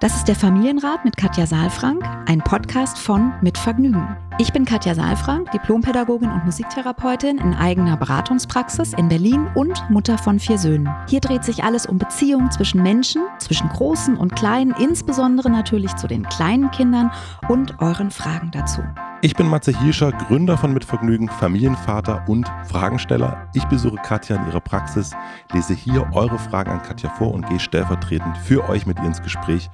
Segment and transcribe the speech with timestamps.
[0.00, 4.16] Das ist der Familienrat mit Katja Saalfrank, ein Podcast von Mit Vergnügen.
[4.38, 10.38] Ich bin Katja Saalfrank, Diplompädagogin und Musiktherapeutin in eigener Beratungspraxis in Berlin und Mutter von
[10.38, 10.88] vier Söhnen.
[11.08, 16.06] Hier dreht sich alles um Beziehungen zwischen Menschen, zwischen Großen und Kleinen, insbesondere natürlich zu
[16.06, 17.10] den kleinen Kindern
[17.48, 18.82] und euren Fragen dazu.
[19.20, 23.48] Ich bin Matze Hirscher, Gründer von Mitvergnügen, Familienvater und Fragensteller.
[23.52, 25.10] Ich besuche Katja in ihrer Praxis,
[25.52, 29.20] lese hier eure Fragen an Katja vor und gehe stellvertretend für euch mit ihr ins
[29.20, 29.70] Gespräch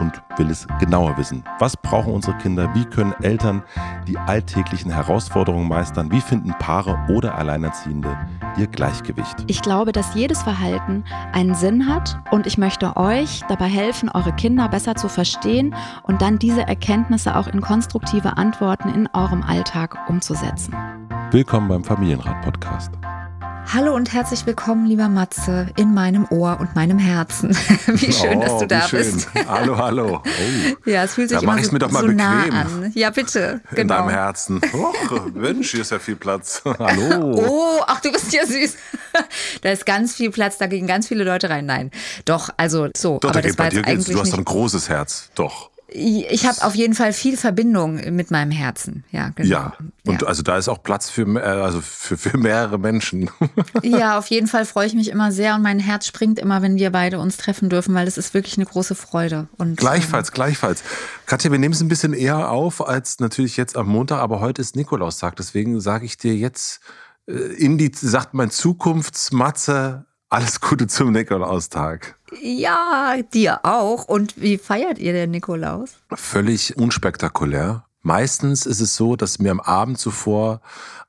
[0.00, 1.44] und will es genauer wissen.
[1.60, 2.74] Was brauchen unsere Kinder?
[2.74, 3.62] Wie können Eltern
[4.08, 6.10] die alltäglichen Herausforderungen meistern?
[6.10, 8.16] Wie finden Paare oder Alleinerziehende
[8.56, 9.44] ihr Gleichgewicht?
[9.46, 14.32] Ich glaube, dass jedes Verhalten einen Sinn hat und ich möchte euch dabei helfen, eure
[14.32, 19.42] Kinder besser zu verstehen und dann diese Erkenntnisse auch in konstruktive Antworten Möglichkeiten in eurem
[19.42, 20.74] Alltag umzusetzen.
[21.30, 22.90] Willkommen beim Familienrat-Podcast.
[23.70, 27.50] Hallo und herzlich willkommen, lieber Matze, in meinem Ohr und meinem Herzen.
[27.86, 29.00] Wie schön, oh, dass du da schön.
[29.00, 29.28] bist.
[29.46, 30.22] Hallo, hallo.
[30.86, 30.90] Oh.
[30.90, 32.92] Ja, es fühlt sich da immer so, mir doch mal so nah an.
[32.94, 33.60] Ja, bitte.
[33.70, 33.80] Genau.
[33.80, 34.60] In deinem Herzen.
[34.72, 34.92] Oh,
[35.34, 36.62] Mensch, hier ist ja viel Platz.
[36.78, 37.34] Hallo.
[37.34, 38.76] Oh, ach, du bist ja süß.
[39.60, 41.66] Da ist ganz viel Platz, da gehen ganz viele Leute rein.
[41.66, 41.90] Nein,
[42.24, 43.18] doch, also so.
[43.18, 45.70] Doch, aber das war jetzt eigentlich Du hast ein großes Herz, doch.
[45.90, 49.04] Ich habe auf jeden Fall viel Verbindung mit meinem Herzen.
[49.10, 49.48] Ja, genau.
[49.48, 50.28] Ja, und ja.
[50.28, 53.30] also da ist auch Platz für, äh, also für, für mehrere Menschen.
[53.82, 56.76] ja, auf jeden Fall freue ich mich immer sehr und mein Herz springt immer, wenn
[56.76, 59.48] wir beide uns treffen dürfen, weil es ist wirklich eine große Freude.
[59.56, 60.82] Und, gleichfalls, ähm, gleichfalls.
[61.24, 64.60] Katja, wir nehmen es ein bisschen eher auf als natürlich jetzt am Montag, aber heute
[64.60, 65.36] ist Nikolaustag.
[65.36, 66.80] Deswegen sage ich dir jetzt
[67.26, 72.17] äh, in die, sagt mein Zukunftsmatze, alles Gute zum Nikolaustag.
[72.40, 74.04] Ja, dir auch.
[74.04, 75.94] Und wie feiert ihr den Nikolaus?
[76.14, 77.84] Völlig unspektakulär.
[78.02, 80.60] Meistens ist es so, dass mir am Abend zuvor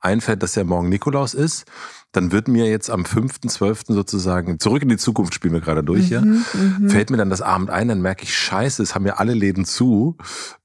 [0.01, 1.65] einfällt, dass ja morgen Nikolaus ist.
[2.11, 3.93] Dann wird mir jetzt am 5.12.
[3.93, 7.29] sozusagen, zurück in die Zukunft spielen wir gerade durch, ja, mhm, mhm, fällt mir dann
[7.29, 10.17] das Abend ein, dann merke ich, scheiße, es haben ja alle Läden zu.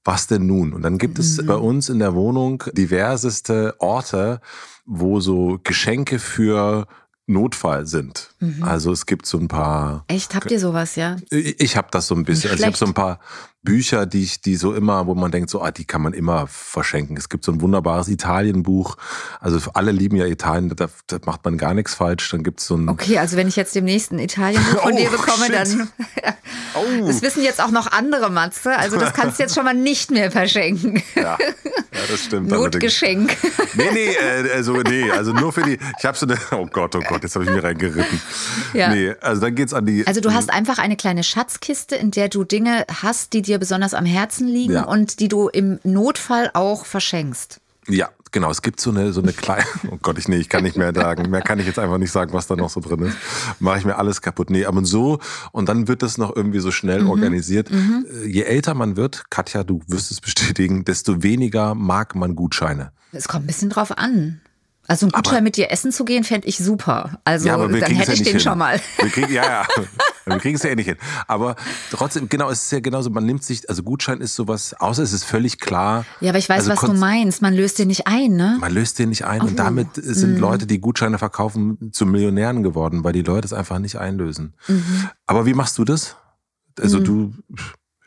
[0.03, 0.73] Was denn nun?
[0.73, 1.45] Und dann gibt es mhm.
[1.45, 4.41] bei uns in der Wohnung diverseste Orte,
[4.85, 6.87] wo so Geschenke für
[7.27, 8.34] Notfall sind.
[8.45, 8.63] Mhm.
[8.63, 10.05] Also es gibt so ein paar.
[10.07, 11.17] Echt, habt ihr sowas, ja?
[11.29, 12.51] Ich, ich habe das so ein bisschen.
[12.51, 13.19] Also ich habe so ein paar
[13.65, 16.47] Bücher, die ich, die so immer, wo man denkt, so, ah, die kann man immer
[16.47, 17.17] verschenken.
[17.17, 18.95] Es gibt so ein wunderbares Italienbuch.
[19.41, 22.29] Also alle lieben ja Italien, da, da macht man gar nichts falsch.
[22.29, 22.87] Dann gibt's so ein.
[22.87, 25.55] Okay, also wenn ich jetzt demnächst ein Italienbuch von oh, dir bekomme, shit.
[25.55, 25.89] dann.
[26.75, 27.07] oh.
[27.07, 28.77] Das wissen jetzt auch noch andere Matze.
[28.77, 31.01] Also das kannst du jetzt schon mal nicht mehr verschenken.
[31.15, 32.49] Ja, ja das stimmt.
[32.51, 33.35] Notgeschenk.
[33.73, 35.79] Nee, nee, äh, also nee, also nur für die.
[35.97, 36.37] Ich habe so eine.
[36.51, 38.21] Oh Gott, oh Gott, jetzt habe ich mir reingeritten.
[38.73, 38.89] Ja.
[38.89, 40.05] Nee, also dann geht's an die.
[40.05, 43.93] Also du hast einfach eine kleine Schatzkiste, in der du Dinge hast, die dir besonders
[43.93, 44.83] am Herzen liegen ja.
[44.83, 47.61] und die du im Notfall auch verschenkst.
[47.87, 48.49] Ja, genau.
[48.49, 50.93] Es gibt so eine, so eine kleine, oh Gott, ich, nee, ich kann nicht mehr
[50.93, 51.29] sagen.
[51.29, 53.17] Mehr kann ich jetzt einfach nicht sagen, was da noch so drin ist.
[53.59, 54.49] Mache ich mir alles kaputt.
[54.49, 55.19] Nee, aber so,
[55.51, 57.09] und dann wird das noch irgendwie so schnell mhm.
[57.09, 57.71] organisiert.
[57.71, 58.05] Mhm.
[58.09, 62.91] Äh, je älter man wird, Katja, du wirst es bestätigen, desto weniger mag man Gutscheine.
[63.11, 64.41] Es kommt ein bisschen drauf an.
[64.87, 67.19] Also ein Gutschein aber, mit dir essen zu gehen, fände ich super.
[67.23, 68.39] Also ja, dann hätte ich ja den hin.
[68.39, 68.79] schon mal.
[68.99, 69.67] Wir kriegen, ja, ja.
[70.25, 70.97] wir kriegen es ja eh nicht hin.
[71.27, 71.55] Aber
[71.91, 75.13] trotzdem, genau, es ist ja genauso, man nimmt sich, also Gutschein ist sowas, außer es
[75.13, 76.05] ist völlig klar.
[76.21, 77.41] Ja, aber ich weiß, also was du meinst.
[77.41, 78.57] Man löst den nicht ein, ne?
[78.59, 79.41] Man löst den nicht ein.
[79.41, 79.45] Oh.
[79.45, 80.39] Und damit sind mhm.
[80.39, 84.53] Leute, die Gutscheine verkaufen, zu Millionären geworden, weil die Leute es einfach nicht einlösen.
[84.67, 85.09] Mhm.
[85.25, 86.15] Aber wie machst du das?
[86.79, 87.03] Also mhm.
[87.03, 87.33] du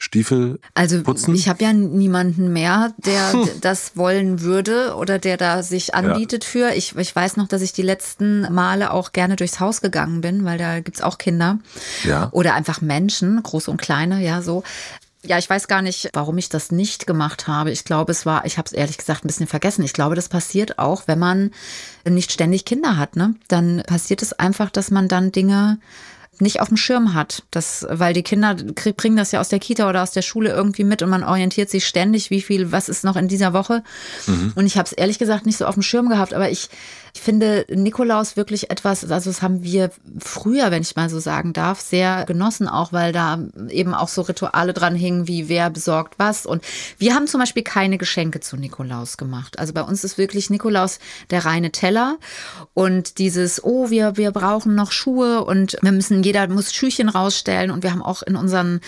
[0.00, 1.34] Stiefel also, putzen?
[1.34, 6.50] ich habe ja niemanden mehr, der das wollen würde oder der da sich anbietet ja.
[6.50, 6.74] für.
[6.74, 10.44] Ich, ich weiß noch, dass ich die letzten Male auch gerne durchs Haus gegangen bin,
[10.44, 11.58] weil da gibt's auch Kinder.
[12.04, 12.28] Ja.
[12.30, 14.62] Oder einfach Menschen, große und kleine, ja, so.
[15.24, 17.72] Ja, ich weiß gar nicht, warum ich das nicht gemacht habe.
[17.72, 19.82] Ich glaube, es war, ich habe es ehrlich gesagt ein bisschen vergessen.
[19.82, 21.50] Ich glaube, das passiert auch, wenn man
[22.08, 23.16] nicht ständig Kinder hat.
[23.16, 23.34] Ne?
[23.48, 25.78] Dann passiert es einfach, dass man dann Dinge
[26.40, 27.42] nicht auf dem Schirm hat.
[27.50, 28.54] Das, weil die Kinder
[28.96, 31.70] bringen das ja aus der Kita oder aus der Schule irgendwie mit und man orientiert
[31.70, 33.82] sich ständig, wie viel, was ist noch in dieser Woche.
[34.26, 34.52] Mhm.
[34.54, 36.68] Und ich habe es ehrlich gesagt nicht so auf dem Schirm gehabt, aber ich
[37.20, 41.80] finde Nikolaus wirklich etwas, also das haben wir früher, wenn ich mal so sagen darf,
[41.80, 43.38] sehr genossen, auch weil da
[43.70, 46.46] eben auch so Rituale dran hingen, wie wer besorgt was.
[46.46, 46.62] Und
[46.98, 49.58] wir haben zum Beispiel keine Geschenke zu Nikolaus gemacht.
[49.58, 50.98] Also bei uns ist wirklich Nikolaus
[51.30, 52.18] der reine Teller
[52.74, 57.70] und dieses, oh, wir, wir brauchen noch Schuhe und wir müssen, jeder muss Schüchen rausstellen
[57.70, 58.80] und wir haben auch in unseren,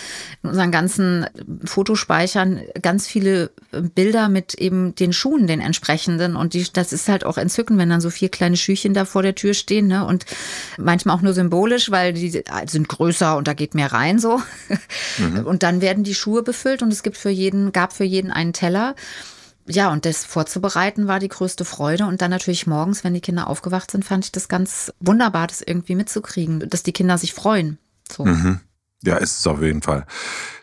[0.42, 1.26] in unseren ganzen
[1.64, 7.24] Fotospeichern ganz viele Bilder mit eben den Schuhen, den entsprechenden und die, das ist halt
[7.24, 9.86] auch entzückend, wenn dann so vier kleine Schüchen da vor der Tür stehen.
[9.86, 10.04] Ne?
[10.04, 10.26] Und
[10.76, 14.40] manchmal auch nur symbolisch, weil die sind größer und da geht mehr rein so.
[15.18, 15.46] Mhm.
[15.46, 18.52] Und dann werden die Schuhe befüllt und es gibt für jeden, gab für jeden einen
[18.52, 18.94] Teller.
[19.66, 22.04] Ja, und das vorzubereiten war die größte Freude.
[22.04, 25.62] Und dann natürlich morgens, wenn die Kinder aufgewacht sind, fand ich das ganz wunderbar, das
[25.62, 27.78] irgendwie mitzukriegen, dass die Kinder sich freuen.
[28.10, 28.24] So.
[28.26, 28.60] Mhm.
[29.04, 30.06] Ja, ist es auf jeden Fall.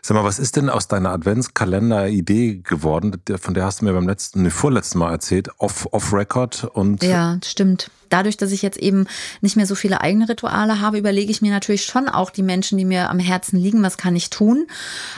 [0.00, 3.20] Sag mal, was ist denn aus deiner Adventskalender-Idee geworden?
[3.40, 7.02] Von der hast du mir beim letzten, nee, vorletzten Mal erzählt, off, off Record und.
[7.02, 9.06] Ja, stimmt dadurch, dass ich jetzt eben
[9.40, 12.78] nicht mehr so viele eigene Rituale habe, überlege ich mir natürlich schon auch die Menschen,
[12.78, 14.66] die mir am Herzen liegen, was kann ich tun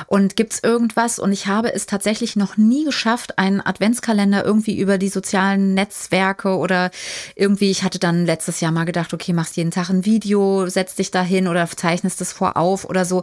[0.06, 1.18] und gibt es irgendwas?
[1.18, 6.56] Und ich habe es tatsächlich noch nie geschafft, einen Adventskalender irgendwie über die sozialen Netzwerke
[6.56, 6.90] oder
[7.34, 10.94] irgendwie, ich hatte dann letztes Jahr mal gedacht, okay, machst jeden Tag ein Video, setz
[10.94, 13.22] dich da hin oder zeichnest es vorauf oder so.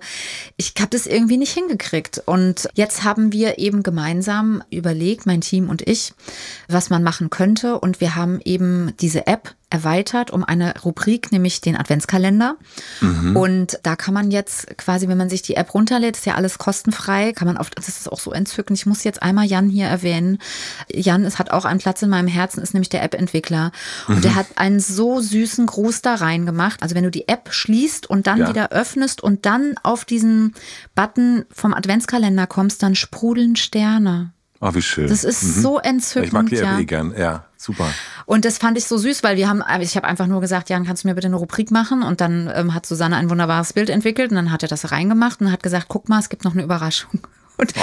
[0.56, 2.22] Ich habe das irgendwie nicht hingekriegt.
[2.26, 6.14] Und jetzt haben wir eben gemeinsam überlegt, mein Team und ich,
[6.68, 7.80] was man machen könnte.
[7.80, 12.56] Und wir haben eben diese App erweitert um eine Rubrik, nämlich den Adventskalender.
[13.02, 13.36] Mhm.
[13.36, 16.58] Und da kann man jetzt quasi, wenn man sich die App runterlädt, ist ja alles
[16.58, 18.80] kostenfrei, kann man auf, das ist auch so entzückend.
[18.80, 20.38] Ich muss jetzt einmal Jan hier erwähnen.
[20.90, 23.72] Jan es hat auch einen Platz in meinem Herzen, ist nämlich der App-Entwickler.
[24.08, 24.22] Und mhm.
[24.22, 26.82] der hat einen so süßen Gruß da reingemacht.
[26.82, 28.50] Also wenn du die App schließt und dann ja.
[28.50, 30.54] wieder öffnest und dann auf diesen
[30.96, 34.32] Button vom Adventskalender kommst, dann sprudeln Sterne.
[34.60, 35.08] Oh, wie schön.
[35.08, 35.62] Das ist mhm.
[35.62, 36.28] so entzückend.
[36.28, 36.80] Ich mag die ja.
[36.80, 37.46] eh gern, ja.
[37.58, 37.88] Super.
[38.26, 40.86] Und das fand ich so süß, weil wir haben, ich habe einfach nur gesagt, Jan,
[40.86, 42.04] kannst du mir bitte eine Rubrik machen?
[42.04, 45.42] Und dann ähm, hat Susanne ein wunderbares Bild entwickelt und dann hat er das reingemacht
[45.42, 47.20] und hat gesagt, guck mal, es gibt noch eine Überraschung.
[47.58, 47.74] Und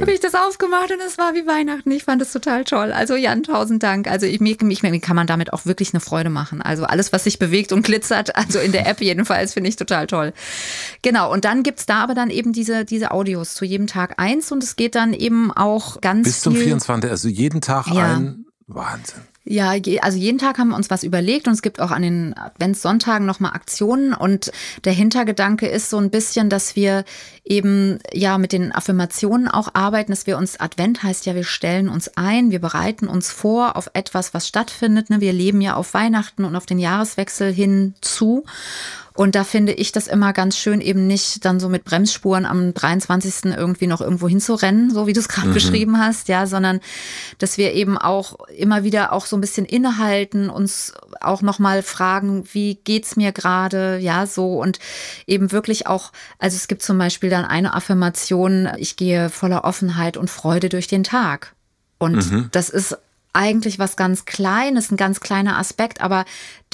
[0.00, 1.90] habe ich das aufgemacht und es war wie Weihnachten.
[1.90, 2.92] Ich fand es total toll.
[2.92, 4.08] Also Jan, tausend Dank.
[4.08, 6.62] Also ich, mir, mir kann man damit auch wirklich eine Freude machen.
[6.62, 10.06] Also alles, was sich bewegt und glitzert, also in der App jedenfalls, finde ich total
[10.06, 10.32] toll.
[11.02, 14.14] Genau, und dann gibt es da aber dann eben diese, diese Audios zu jedem Tag
[14.18, 18.14] eins und es geht dann eben auch ganz Bis zum 24., also jeden Tag ja.
[18.14, 19.22] ein Wahnsinn.
[19.46, 22.34] Ja, also jeden Tag haben wir uns was überlegt und es gibt auch an den
[22.34, 24.50] Adventssonntagen nochmal Aktionen und
[24.84, 27.04] der Hintergedanke ist so ein bisschen, dass wir
[27.44, 31.90] eben ja mit den Affirmationen auch arbeiten, dass wir uns, Advent heißt ja, wir stellen
[31.90, 35.10] uns ein, wir bereiten uns vor auf etwas, was stattfindet.
[35.10, 35.20] Ne?
[35.20, 38.44] Wir leben ja auf Weihnachten und auf den Jahreswechsel hinzu.
[39.16, 42.74] Und da finde ich das immer ganz schön, eben nicht dann so mit Bremsspuren am
[42.74, 43.52] 23.
[43.56, 45.54] irgendwie noch irgendwo hinzurennen, so wie du es gerade mhm.
[45.54, 46.80] beschrieben hast, ja, sondern
[47.38, 52.44] dass wir eben auch immer wieder auch so ein bisschen innehalten, uns auch nochmal fragen,
[52.52, 54.80] wie geht's mir gerade, ja, so und
[55.28, 60.16] eben wirklich auch, also es gibt zum Beispiel dann eine Affirmation, ich gehe voller Offenheit
[60.16, 61.54] und Freude durch den Tag.
[61.98, 62.48] Und mhm.
[62.50, 62.98] das ist
[63.34, 66.24] eigentlich was ganz Kleines, ein ganz kleiner Aspekt, aber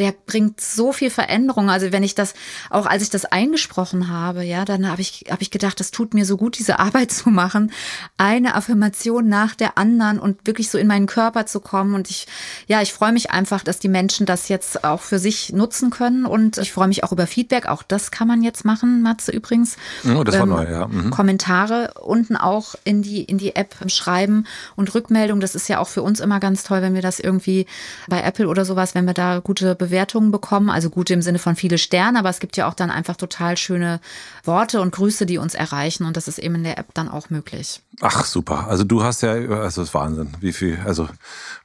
[0.01, 1.69] der bringt so viel Veränderung.
[1.69, 2.33] Also wenn ich das,
[2.71, 6.15] auch als ich das eingesprochen habe, ja, dann habe ich, habe ich gedacht, das tut
[6.15, 7.71] mir so gut, diese Arbeit zu machen,
[8.17, 11.95] eine Affirmation nach der anderen und wirklich so in meinen Körper zu kommen.
[11.95, 12.27] Und ich,
[12.67, 16.25] ja, ich freue mich einfach, dass die Menschen das jetzt auch für sich nutzen können.
[16.25, 17.67] Und ich freue mich auch über Feedback.
[17.67, 19.77] Auch das kann man jetzt machen, Matze übrigens.
[20.07, 20.89] Oh, das war ähm, neu, ja.
[20.89, 21.11] Mhm.
[21.11, 25.41] Kommentare unten auch in die, in die App schreiben und Rückmeldung.
[25.41, 27.67] Das ist ja auch für uns immer ganz toll, wenn wir das irgendwie
[28.09, 31.39] bei Apple oder sowas, wenn wir da gute Bewertungen Bewertungen bekommen, also gute im Sinne
[31.39, 34.01] von viele Sterne, aber es gibt ja auch dann einfach total schöne
[34.45, 37.31] Worte und Grüße, die uns erreichen und das ist eben in der App dann auch
[37.31, 37.83] möglich.
[38.01, 41.09] Ach super, also du hast ja, also das ist Wahnsinn, wie viel, also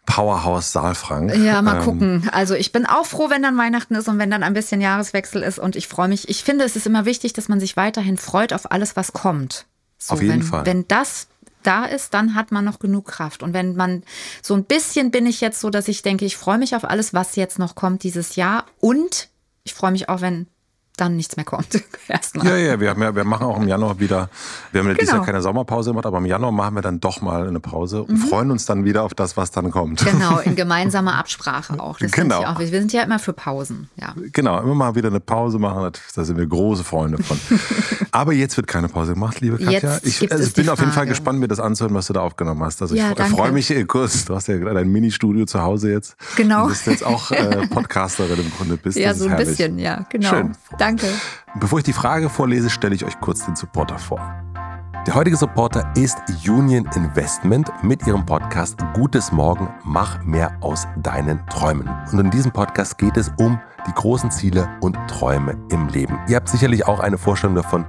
[0.06, 1.36] Powerhouse Saalfrank.
[1.36, 2.30] Ja, mal ähm, gucken.
[2.31, 5.42] Also ich bin auch froh, wenn dann Weihnachten ist und wenn dann ein bisschen Jahreswechsel
[5.42, 6.30] ist und ich freue mich.
[6.30, 9.66] Ich finde, es ist immer wichtig, dass man sich weiterhin freut auf alles, was kommt.
[9.98, 10.66] So, auf jeden wenn, Fall.
[10.66, 11.27] Wenn das
[11.66, 13.44] da ist, dann hat man noch genug Kraft.
[13.44, 14.04] Und wenn man
[14.42, 17.14] so ein bisschen bin ich jetzt so, dass ich denke, ich freue mich auf alles,
[17.14, 18.66] was jetzt noch kommt dieses Jahr.
[18.80, 19.30] Und
[19.64, 20.48] ich freue mich auch, wenn
[20.96, 21.68] dann nichts mehr kommt.
[22.08, 22.48] Erstmal.
[22.48, 24.30] Ja, ja, wir, haben ja, wir machen auch im Januar wieder,
[24.72, 25.00] wir haben ja genau.
[25.00, 28.04] dieses Jahr keine Sommerpause gemacht, aber im Januar machen wir dann doch mal eine Pause
[28.04, 28.28] und mhm.
[28.28, 30.06] freuen uns dann wieder auf das, was dann kommt.
[30.06, 31.98] Genau, in gemeinsamer Absprache auch.
[32.00, 32.44] Das genau.
[32.44, 33.90] Auch, wir sind ja immer für Pausen.
[33.96, 34.14] Ja.
[34.32, 37.40] Genau, immer mal wieder eine Pause machen, da sind wir große Freunde von.
[38.12, 39.94] aber jetzt wird keine Pause gemacht, liebe Katja.
[39.94, 42.22] Jetzt ich, also ich bin auf jeden Fall gespannt, mir das anzuhören, was du da
[42.22, 42.82] aufgenommen hast.
[42.82, 46.16] Also ja, ich, ich freue mich kurz, du hast ja dein Mini-Studio zu Hause jetzt.
[46.36, 46.64] Genau.
[46.64, 48.78] Du bist jetzt auch äh, Podcasterin im Grunde.
[48.78, 48.98] Bist.
[48.98, 49.50] Ja, so ein herrlich.
[49.50, 50.30] bisschen, ja, genau.
[50.30, 50.56] Schön.
[50.78, 50.85] Danke.
[51.60, 54.20] Bevor ich die Frage vorlese, stelle ich euch kurz den Supporter vor.
[55.08, 61.44] Der heutige Supporter ist Union Investment mit ihrem Podcast Gutes Morgen, mach mehr aus deinen
[61.48, 61.89] Träumen.
[62.12, 66.20] Und in diesem Podcast geht es um die großen Ziele und Träume im Leben.
[66.27, 67.86] Ihr habt sicherlich auch eine Vorstellung davon,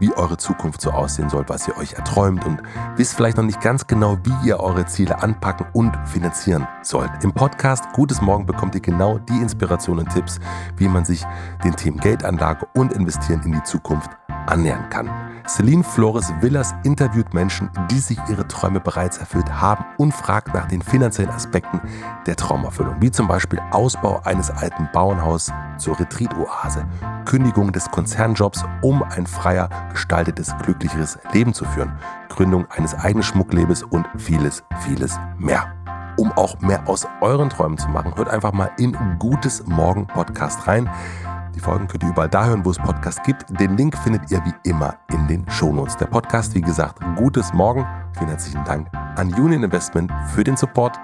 [0.00, 2.62] wie eure Zukunft so aussehen soll, was ihr euch erträumt und
[2.96, 7.10] wisst vielleicht noch nicht ganz genau, wie ihr eure Ziele anpacken und finanzieren sollt.
[7.22, 10.40] Im Podcast Gutes Morgen bekommt ihr genau die Inspirationen und Tipps,
[10.76, 11.24] wie man sich
[11.64, 14.10] den Themen Geldanlage und Investieren in die Zukunft
[14.48, 15.10] annähern kann.
[15.46, 20.68] Celine Flores Villas interviewt Menschen, die sich ihre Träume bereits erfüllt haben und fragt nach
[20.68, 21.80] den finanziellen Aspekten
[22.26, 26.86] der Traumerfüllung, wie zum Beispiel Ausbau eines alten Bauernhauses zur Retreat-Oase,
[27.24, 31.92] Kündigung des Konzernjobs, um ein freier, gestaltetes, glücklicheres Leben zu führen,
[32.28, 35.72] Gründung eines eigenen Schmucklebens und vieles, vieles mehr
[36.18, 40.66] um auch mehr aus euren Träumen zu machen, hört einfach mal in Gutes Morgen Podcast
[40.66, 40.90] rein.
[41.58, 43.44] Die Folgen könnt ihr überall da hören, wo es Podcasts gibt.
[43.58, 45.96] Den Link findet ihr wie immer in den Shownotes.
[45.96, 47.84] Der Podcast, wie gesagt, Gutes Morgen.
[48.16, 51.00] Vielen herzlichen Dank an Union Investment für den Support.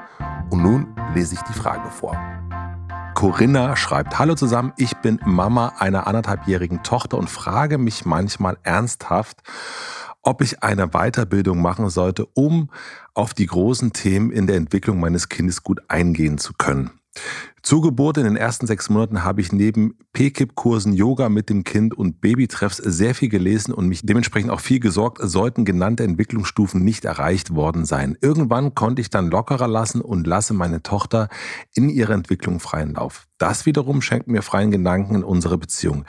[0.51, 2.17] Und nun lese ich die Frage vor.
[3.15, 9.43] Corinna schreibt, Hallo zusammen, ich bin Mama einer anderthalbjährigen Tochter und frage mich manchmal ernsthaft,
[10.23, 12.71] ob ich eine Weiterbildung machen sollte, um
[13.13, 16.93] auf die großen Themen in der Entwicklung meines Kindes gut eingehen zu können.
[17.65, 21.97] Zur Geburt in den ersten sechs Monaten habe ich neben PKIP-Kursen, Yoga mit dem Kind
[21.97, 27.07] und Babytreffs sehr viel gelesen und mich dementsprechend auch viel gesorgt, sollten genannte Entwicklungsstufen nicht
[27.07, 28.19] erreicht worden sein.
[28.21, 31.31] Irgendwann konnte ich dann lockerer lassen und lasse meine Tochter
[31.75, 33.29] in ihrer Entwicklung freien Lauf.
[33.39, 36.05] Das wiederum schenkt mir freien Gedanken in unsere Beziehung,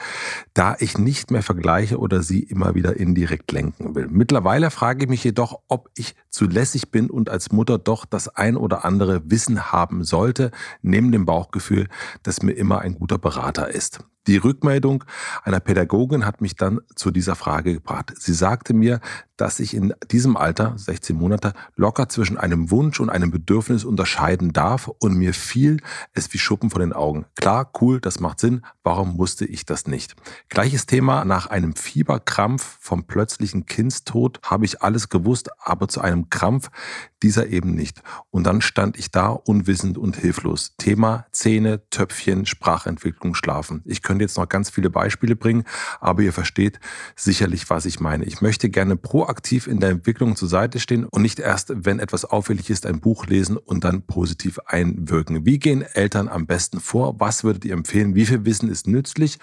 [0.54, 4.06] da ich nicht mehr vergleiche oder sie immer wieder indirekt lenken will.
[4.08, 8.28] Mittlerweile frage ich mich jedoch, ob ich zu lässig bin und als Mutter doch das
[8.28, 11.88] ein oder andere Wissen haben sollte, neben dem Bauchgefühl,
[12.22, 14.00] dass mir immer ein guter Berater ist.
[14.26, 15.04] Die Rückmeldung
[15.44, 18.12] einer Pädagogin hat mich dann zu dieser Frage gebracht.
[18.18, 19.00] Sie sagte mir,
[19.36, 24.52] dass ich in diesem Alter, 16 Monate, locker zwischen einem Wunsch und einem Bedürfnis unterscheiden
[24.52, 25.78] darf und mir fiel
[26.14, 27.26] es wie Schuppen von den Augen.
[27.36, 30.16] Klar, cool, das macht Sinn, warum wusste ich das nicht?
[30.48, 36.30] Gleiches Thema, nach einem Fieberkrampf vom plötzlichen Kindstod habe ich alles gewusst, aber zu einem
[36.30, 36.70] Krampf
[37.22, 38.02] dieser eben nicht.
[38.30, 40.74] Und dann stand ich da unwissend und hilflos.
[40.78, 43.82] Thema Zähne, Töpfchen, Sprachentwicklung, Schlafen.
[43.84, 45.64] Ich könnte jetzt noch ganz viele Beispiele bringen,
[46.00, 46.80] aber ihr versteht
[47.14, 48.24] sicherlich, was ich meine.
[48.24, 52.24] Ich möchte gerne proaktiv in der Entwicklung zur Seite stehen und nicht erst, wenn etwas
[52.24, 55.46] auffällig ist, ein Buch lesen und dann positiv einwirken.
[55.46, 57.20] Wie gehen Eltern am besten vor?
[57.20, 58.14] Was würdet ihr empfehlen?
[58.14, 59.38] Wie viel Wissen ist nützlich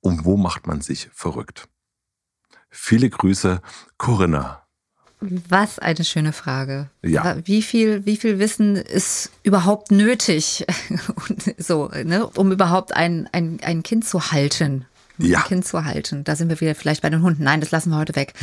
[0.00, 1.68] und wo macht man sich verrückt?
[2.70, 3.60] Viele Grüße,
[3.96, 4.67] Corinna.
[5.20, 6.90] Was eine schöne Frage.
[7.02, 7.36] Ja.
[7.44, 10.64] Wie viel, wie viel Wissen ist überhaupt nötig,
[11.58, 14.84] so, ne, um überhaupt ein, ein, ein Kind zu halten?
[15.18, 15.40] Ja.
[15.40, 16.22] Ein Kind zu halten.
[16.22, 17.42] Da sind wir wieder vielleicht bei den Hunden.
[17.42, 18.34] Nein, das lassen wir heute weg.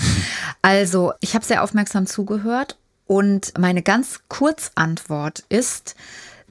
[0.61, 5.95] Also, ich habe sehr aufmerksam zugehört und meine ganz Kurzantwort ist,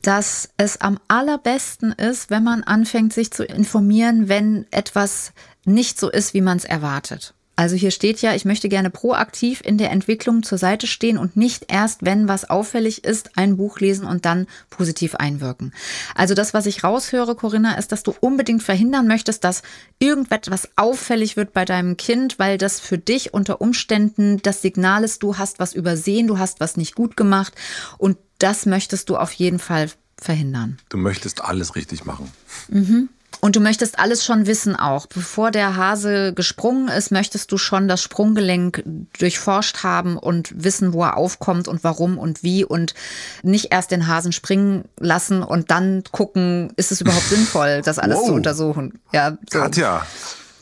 [0.03, 5.33] dass es am allerbesten ist, wenn man anfängt, sich zu informieren, wenn etwas
[5.65, 7.35] nicht so ist, wie man es erwartet.
[7.57, 11.37] Also hier steht ja, ich möchte gerne proaktiv in der Entwicklung zur Seite stehen und
[11.37, 15.73] nicht erst, wenn was auffällig ist, ein Buch lesen und dann positiv einwirken.
[16.15, 19.63] Also das, was ich raushöre, Corinna, ist, dass du unbedingt verhindern möchtest, dass
[20.01, 25.23] irgendetwas auffällig wird bei deinem Kind, weil das für dich unter Umständen das Signal ist,
[25.23, 27.55] du hast was übersehen, du hast was nicht gut gemacht
[27.99, 30.79] und das möchtest du auf jeden Fall verhindern.
[30.89, 32.31] Du möchtest alles richtig machen.
[32.69, 33.09] Mhm.
[33.45, 35.05] Und du möchtest alles schon wissen auch.
[35.05, 38.83] Bevor der Hase gesprungen ist, möchtest du schon das Sprunggelenk
[39.19, 42.95] durchforscht haben und wissen, wo er aufkommt und warum und wie und
[43.43, 48.17] nicht erst den Hasen springen lassen und dann gucken, ist es überhaupt sinnvoll, das alles
[48.17, 48.29] wow.
[48.29, 48.99] zu untersuchen.
[49.13, 49.59] Ja, so.
[49.59, 50.07] Katja.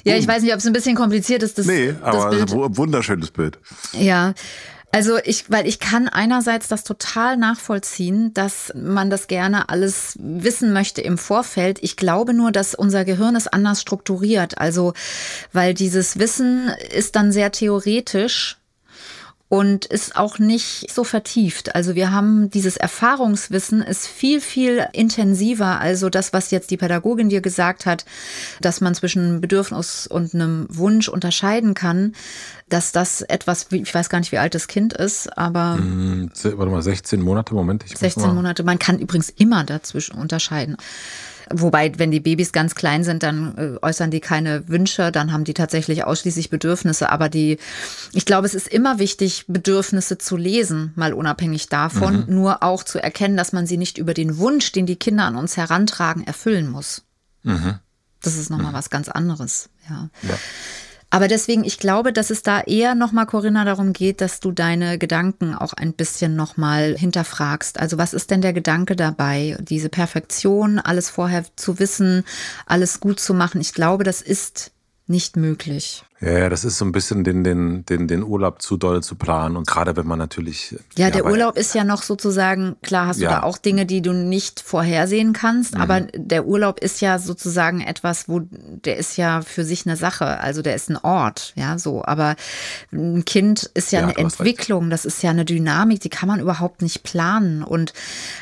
[0.04, 1.58] Ja, ich weiß nicht, ob es ein bisschen kompliziert ist.
[1.58, 2.76] Das, nee, aber das Bild.
[2.76, 3.60] wunderschönes Bild.
[3.92, 4.34] Ja,
[4.94, 10.74] also ich, weil ich kann einerseits das total nachvollziehen, dass man das gerne alles wissen
[10.74, 11.78] möchte im Vorfeld.
[11.82, 14.58] Ich glaube nur, dass unser Gehirn es anders strukturiert.
[14.58, 14.92] Also,
[15.52, 18.58] weil dieses Wissen ist dann sehr theoretisch
[19.52, 21.74] und ist auch nicht so vertieft.
[21.74, 25.78] Also wir haben dieses Erfahrungswissen ist viel, viel intensiver.
[25.78, 28.06] Also das, was jetzt die Pädagogin dir gesagt hat,
[28.62, 32.14] dass man zwischen Bedürfnis und einem Wunsch unterscheiden kann,
[32.70, 35.74] dass das etwas, ich weiß gar nicht, wie alt das Kind ist, aber.
[35.76, 37.84] Hm, warte mal, 16 Monate, Moment.
[37.84, 38.62] Ich 16 Monate.
[38.62, 40.78] Man kann übrigens immer dazwischen unterscheiden.
[41.50, 45.44] Wobei, wenn die Babys ganz klein sind, dann äh, äußern die keine Wünsche, dann haben
[45.44, 47.10] die tatsächlich ausschließlich Bedürfnisse.
[47.10, 47.58] Aber die,
[48.12, 52.34] ich glaube, es ist immer wichtig, Bedürfnisse zu lesen, mal unabhängig davon, mhm.
[52.34, 55.36] nur auch zu erkennen, dass man sie nicht über den Wunsch, den die Kinder an
[55.36, 57.02] uns herantragen, erfüllen muss.
[57.42, 57.78] Mhm.
[58.22, 58.76] Das ist nochmal mhm.
[58.76, 60.08] was ganz anderes, ja.
[60.22, 60.38] ja.
[61.12, 64.96] Aber deswegen, ich glaube, dass es da eher nochmal, Corinna, darum geht, dass du deine
[64.96, 67.78] Gedanken auch ein bisschen nochmal hinterfragst.
[67.78, 69.58] Also was ist denn der Gedanke dabei?
[69.60, 72.24] Diese Perfektion, alles vorher zu wissen,
[72.64, 73.60] alles gut zu machen.
[73.60, 74.72] Ich glaube, das ist
[75.06, 76.02] nicht möglich.
[76.22, 79.56] Ja, das ist so ein bisschen den, den, den, den Urlaub zu doll zu planen.
[79.56, 80.70] Und gerade wenn man natürlich.
[80.96, 83.30] Ja, ja der Urlaub ist ja noch sozusagen, klar hast du ja.
[83.30, 85.80] da auch Dinge, die du nicht vorhersehen kannst, mhm.
[85.80, 90.38] aber der Urlaub ist ja sozusagen etwas, wo der ist ja für sich eine Sache.
[90.38, 92.04] Also der ist ein Ort, ja, so.
[92.04, 92.36] Aber
[92.92, 96.38] ein Kind ist ja, ja eine Entwicklung, das ist ja eine Dynamik, die kann man
[96.38, 97.64] überhaupt nicht planen.
[97.64, 97.94] Und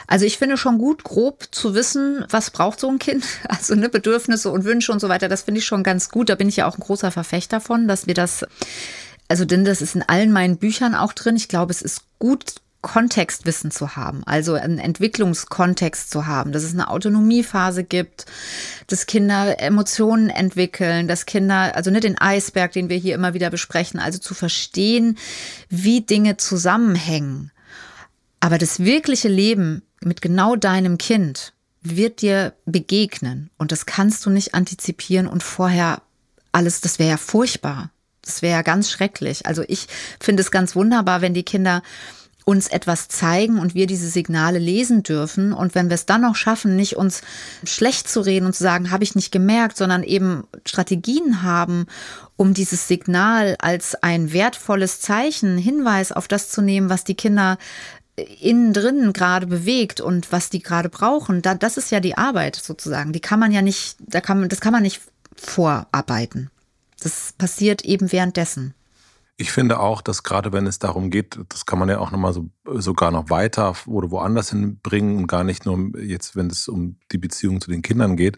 [0.06, 3.24] also ich finde schon gut, grob zu wissen, was braucht so ein Kind.
[3.60, 6.28] Also ne, Bedürfnisse und Wünsche und so weiter, das finde ich schon ganz gut.
[6.28, 8.44] Da bin ich ja auch ein großer Verfechter von davon, dass wir das,
[9.28, 11.36] also denn das ist in allen meinen Büchern auch drin.
[11.36, 16.72] Ich glaube, es ist gut Kontextwissen zu haben, also einen Entwicklungskontext zu haben, dass es
[16.72, 18.24] eine Autonomiephase gibt,
[18.86, 23.50] dass Kinder Emotionen entwickeln, dass Kinder, also nicht den Eisberg, den wir hier immer wieder
[23.50, 25.18] besprechen, also zu verstehen,
[25.68, 27.52] wie Dinge zusammenhängen.
[28.40, 34.30] Aber das wirkliche Leben mit genau deinem Kind wird dir begegnen und das kannst du
[34.30, 36.00] nicht antizipieren und vorher
[36.52, 37.90] alles, das wäre ja furchtbar.
[38.22, 39.46] Das wäre ja ganz schrecklich.
[39.46, 39.86] Also ich
[40.20, 41.82] finde es ganz wunderbar, wenn die Kinder
[42.44, 45.52] uns etwas zeigen und wir diese Signale lesen dürfen.
[45.52, 47.22] Und wenn wir es dann noch schaffen, nicht uns
[47.64, 51.86] schlecht zu reden und zu sagen, habe ich nicht gemerkt, sondern eben Strategien haben,
[52.36, 57.58] um dieses Signal als ein wertvolles Zeichen, Hinweis auf das zu nehmen, was die Kinder
[58.40, 62.56] innen drin gerade bewegt und was die gerade brauchen, da, das ist ja die Arbeit
[62.56, 63.12] sozusagen.
[63.12, 65.00] Die kann man ja nicht, da kann man, das kann man nicht
[65.40, 66.50] vorarbeiten.
[67.00, 68.74] Das passiert eben währenddessen.
[69.36, 72.34] Ich finde auch, dass gerade wenn es darum geht, das kann man ja auch nochmal
[72.34, 76.96] so, sogar noch weiter oder woanders hinbringen und gar nicht nur jetzt, wenn es um
[77.10, 78.36] die Beziehung zu den Kindern geht,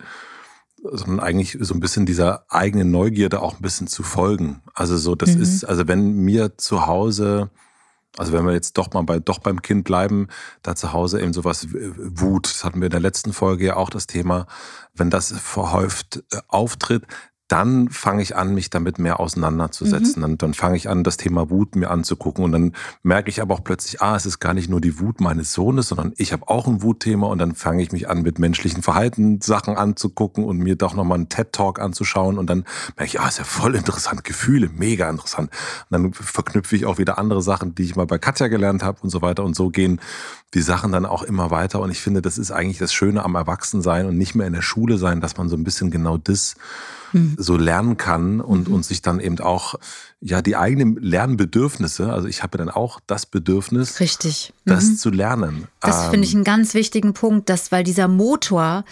[0.85, 4.63] sondern eigentlich so ein bisschen dieser eigenen Neugierde auch ein bisschen zu folgen.
[4.75, 5.43] Also so, das mhm.
[5.43, 7.51] ist, also wenn mir zu Hause,
[8.19, 10.29] also wenn wir jetzt doch mal bei, doch beim Kind bleiben,
[10.63, 13.91] da zu Hause eben sowas Wut, das hatten wir in der letzten Folge ja auch
[13.91, 14.47] das Thema,
[14.95, 17.07] wenn das verhäuft äh, auftritt,
[17.53, 20.23] dann fange ich an, mich damit mehr auseinanderzusetzen.
[20.23, 20.23] Mhm.
[20.23, 22.45] Dann, dann fange ich an, das Thema Wut mir anzugucken.
[22.45, 25.21] Und dann merke ich aber auch plötzlich, ah, es ist gar nicht nur die Wut
[25.21, 27.27] meines Sohnes, sondern ich habe auch ein Wutthema.
[27.27, 31.29] Und dann fange ich mich an, mit menschlichen Verhaltenssachen anzugucken und mir doch nochmal einen
[31.29, 32.39] TED-Talk anzuschauen.
[32.39, 32.65] Und dann
[32.97, 35.51] merke ich, ah, ist ja voll interessant, Gefühle, mega interessant.
[35.91, 39.03] Und dann verknüpfe ich auch wieder andere Sachen, die ich mal bei Katja gelernt habe
[39.03, 39.45] und so weiter.
[39.45, 40.01] Und so gehen
[40.55, 41.81] die Sachen dann auch immer weiter.
[41.81, 44.63] Und ich finde, das ist eigentlich das Schöne am Erwachsensein und nicht mehr in der
[44.63, 46.57] Schule sein, dass man so ein bisschen genau das
[47.13, 47.37] mhm.
[47.39, 48.75] so lernen kann und, mhm.
[48.75, 49.75] und sich dann eben auch
[50.21, 54.97] ja die eigenen Lernbedürfnisse, also ich habe dann auch das Bedürfnis, richtig, das mhm.
[54.97, 55.69] zu lernen.
[55.81, 58.85] Das ähm, finde ich einen ganz wichtigen Punkt, dass weil dieser Motor,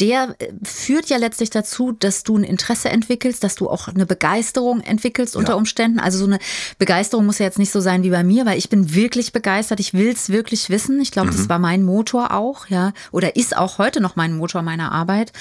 [0.00, 4.06] der äh, führt ja letztlich dazu, dass du ein Interesse entwickelst, dass du auch eine
[4.06, 5.56] Begeisterung entwickelst unter ja.
[5.56, 6.00] Umständen.
[6.00, 6.38] Also so eine
[6.78, 9.80] Begeisterung muss ja jetzt nicht so sein wie bei mir, weil ich bin wirklich begeistert.
[9.80, 11.00] Ich will es wirklich wissen.
[11.00, 11.36] Ich glaube, mhm.
[11.36, 15.32] das war mein Motor auch, ja, oder ist auch heute noch mein Motor meiner Arbeit.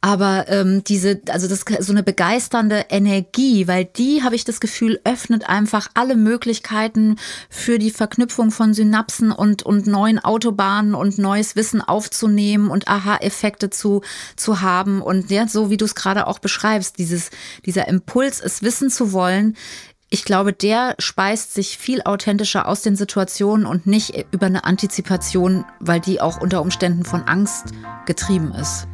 [0.00, 5.00] Aber ähm, diese, also das so eine begeisternde Energie, weil die habe ich das Gefühl
[5.02, 7.16] öffnet einfach alle Möglichkeiten
[7.50, 13.70] für die Verknüpfung von Synapsen und und neuen Autobahnen und neues Wissen aufzunehmen und Aha-Effekte
[13.70, 14.02] zu zu,
[14.36, 15.00] zu haben.
[15.00, 17.30] Und ja, so wie du es gerade auch beschreibst, dieses,
[17.64, 19.56] dieser Impuls, es wissen zu wollen,
[20.10, 25.66] ich glaube, der speist sich viel authentischer aus den Situationen und nicht über eine Antizipation,
[25.80, 27.74] weil die auch unter Umständen von Angst
[28.06, 28.88] getrieben ist.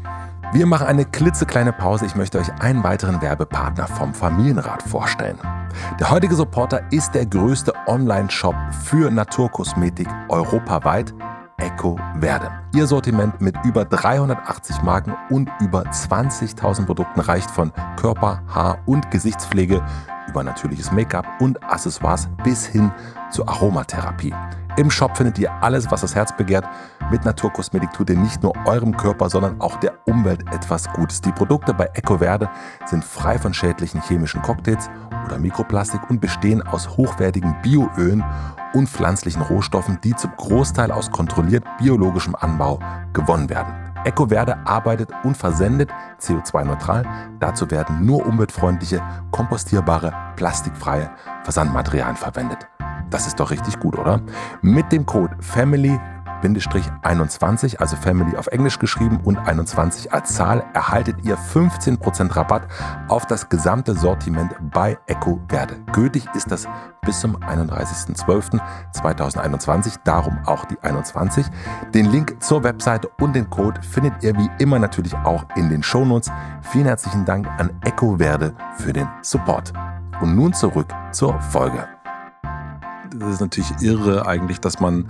[0.53, 2.07] Wir machen eine klitzekleine Pause.
[2.07, 5.39] Ich möchte euch einen weiteren Werbepartner vom Familienrat vorstellen.
[6.01, 11.15] Der heutige Supporter ist der größte Online-Shop für Naturkosmetik europaweit
[11.59, 12.51] Eco Verde.
[12.75, 19.11] Ihr Sortiment mit über 380 Marken und über 20.000 Produkten reicht von Körper-, Haar- und
[19.11, 19.83] Gesichtspflege
[20.29, 22.91] über natürliches Make-up und Accessoires bis hin
[23.31, 24.35] zur Aromatherapie.
[24.77, 26.65] Im Shop findet ihr alles, was das Herz begehrt.
[27.11, 31.21] Mit Naturkosmetik tut ihr nicht nur eurem Körper, sondern auch der Umwelt etwas Gutes.
[31.21, 32.51] Die Produkte bei EcoVerde
[32.87, 34.91] sind frei von schädlichen chemischen Cocktails
[35.27, 38.25] oder Mikroplastik und bestehen aus hochwertigen Bioölen
[38.75, 42.81] und pflanzlichen Rohstoffen, die zum Großteil aus kontrolliert biologischem Anbau
[43.13, 43.73] gewonnen werden.
[44.05, 47.05] EcoVerde arbeitet und versendet CO2-neutral.
[47.41, 51.11] Dazu werden nur umweltfreundliche, kompostierbare, plastikfreie
[51.43, 52.69] Versandmaterialien verwendet.
[53.11, 54.21] Das ist doch richtig gut, oder?
[54.61, 55.99] Mit dem Code FAMILY
[57.03, 62.69] 21, also Family auf Englisch geschrieben und 21 als Zahl, erhaltet ihr 15% Rabatt
[63.09, 65.77] auf das gesamte Sortiment bei Eco Verde.
[65.93, 66.69] Gültig ist das
[67.05, 71.47] bis zum 31.12.2021, darum auch die 21.
[71.95, 75.83] Den Link zur Webseite und den Code findet ihr wie immer natürlich auch in den
[75.83, 76.31] Shownotes.
[76.63, 79.73] Vielen herzlichen Dank an Eco Verde für den Support.
[80.21, 81.94] Und nun zurück zur Folge
[83.19, 85.09] das ist natürlich irre eigentlich, dass man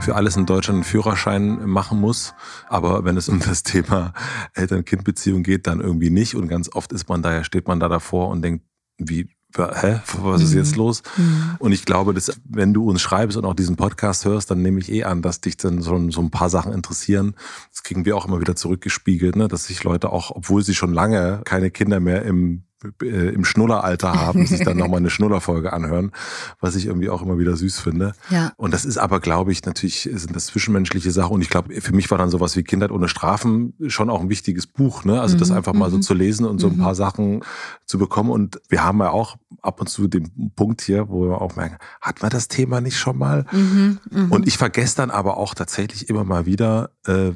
[0.00, 2.34] für alles in Deutschland einen Führerschein machen muss.
[2.68, 4.12] Aber wenn es um das Thema
[4.54, 6.34] Eltern-Kind-Beziehung geht, dann irgendwie nicht.
[6.34, 8.64] Und ganz oft ist man da, steht man da davor und denkt,
[8.98, 10.78] wie, hä, was ist jetzt mhm.
[10.78, 11.02] los?
[11.16, 11.56] Mhm.
[11.58, 14.78] Und ich glaube, dass, wenn du uns schreibst und auch diesen Podcast hörst, dann nehme
[14.80, 17.34] ich eh an, dass dich dann so, so ein paar Sachen interessieren.
[17.70, 19.48] Das kriegen wir auch immer wieder zurückgespiegelt, ne?
[19.48, 22.65] dass sich Leute auch, obwohl sie schon lange keine Kinder mehr im
[23.00, 26.12] im Schnulleralter haben, sich dann nochmal eine Schnullerfolge anhören,
[26.60, 28.12] was ich irgendwie auch immer wieder süß finde.
[28.30, 28.52] Ja.
[28.56, 31.34] Und das ist aber, glaube ich, natürlich sind das zwischenmenschliche Sachen.
[31.34, 34.28] Und ich glaube, für mich war dann sowas wie Kindheit ohne Strafen schon auch ein
[34.28, 35.04] wichtiges Buch.
[35.04, 35.20] Ne?
[35.20, 35.40] Also mhm.
[35.40, 36.02] das einfach mal so mhm.
[36.02, 36.82] zu lesen und so ein mhm.
[36.82, 37.42] paar Sachen
[37.86, 38.30] zu bekommen.
[38.30, 41.78] Und wir haben ja auch ab und zu den Punkt hier, wo wir auch merken,
[42.00, 43.46] hat man das Thema nicht schon mal?
[43.52, 43.98] Mhm.
[44.10, 44.32] mhm.
[44.32, 47.32] Und ich vergesse dann aber auch tatsächlich immer mal wieder, äh,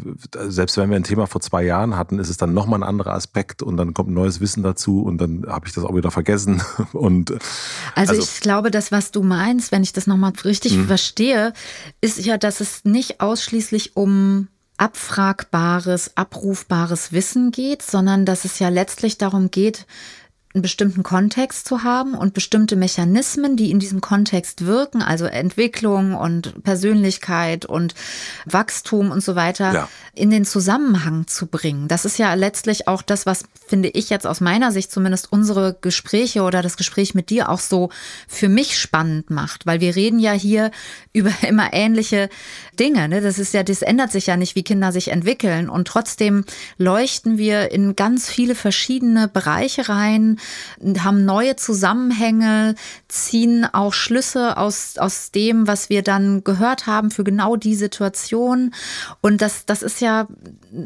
[0.49, 3.15] selbst wenn wir ein Thema vor zwei Jahren hatten, ist es dann nochmal ein anderer
[3.15, 6.63] Aspekt und dann kommt neues Wissen dazu und dann habe ich das auch wieder vergessen.
[6.93, 7.31] Und,
[7.95, 10.87] also, also, ich glaube, das, was du meinst, wenn ich das nochmal richtig mhm.
[10.87, 11.53] verstehe,
[12.01, 18.71] ist ja, dass es nicht ausschließlich um abfragbares, abrufbares Wissen geht, sondern dass es ja
[18.71, 19.87] letztlich darum geht,
[20.53, 26.15] einen bestimmten Kontext zu haben und bestimmte Mechanismen, die in diesem Kontext wirken, also Entwicklung
[26.15, 27.95] und Persönlichkeit und
[28.47, 29.89] Wachstum und so weiter, ja.
[30.13, 31.87] in den Zusammenhang zu bringen.
[31.87, 35.79] Das ist ja letztlich auch das, was, finde ich jetzt aus meiner Sicht zumindest unsere
[35.81, 37.91] Gespräche oder das Gespräch mit dir auch so
[38.27, 40.73] für mich spannend macht, weil wir reden ja hier
[41.13, 42.29] über immer ähnliche
[42.79, 43.09] Dinge.
[43.09, 43.21] Ne?
[43.21, 46.45] Das ist ja, das ändert sich ja nicht, wie Kinder sich entwickeln und trotzdem
[46.77, 50.40] leuchten wir in ganz viele verschiedene Bereiche rein,
[51.01, 52.75] haben neue Zusammenhänge,
[53.09, 58.73] ziehen auch Schlüsse aus, aus dem, was wir dann gehört haben für genau die Situation.
[59.21, 60.29] Und das, das ist ja,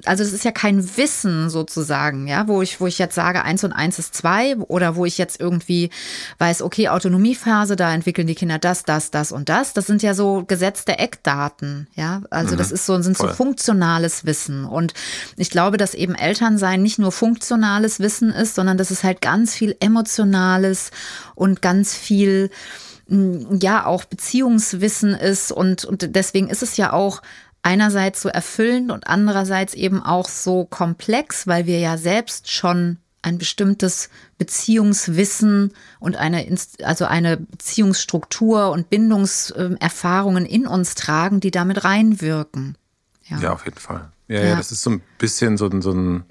[0.04, 3.64] also das ist ja kein Wissen sozusagen, ja, wo ich, wo ich jetzt sage, eins
[3.64, 5.90] und eins ist zwei oder wo ich jetzt irgendwie
[6.38, 9.72] weiß, okay, Autonomiephase, da entwickeln die Kinder das, das, das und das.
[9.74, 12.22] Das sind ja so gesetzte Eckdaten, ja.
[12.30, 14.64] Also mhm, das ist so, sind so funktionales Wissen.
[14.64, 14.94] Und
[15.36, 19.43] ich glaube, dass eben Elternsein nicht nur funktionales Wissen ist, sondern dass es halt ganz
[19.52, 20.92] viel emotionales
[21.34, 22.50] und ganz viel
[23.08, 27.20] mm, ja auch Beziehungswissen ist und, und deswegen ist es ja auch
[27.62, 33.38] einerseits so erfüllend und andererseits eben auch so komplex, weil wir ja selbst schon ein
[33.38, 36.46] bestimmtes Beziehungswissen und eine,
[36.82, 42.76] also eine Beziehungsstruktur und Bindungserfahrungen in uns tragen, die damit reinwirken.
[43.24, 44.10] Ja, ja auf jeden Fall.
[44.28, 46.24] Ja, ja, ja, das ist so ein bisschen so, so ein,